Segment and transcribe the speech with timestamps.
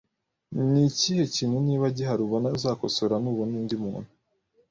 [0.71, 4.09] Ni ikihe kintu niba gihari ubona uzakosora nubona undi muntu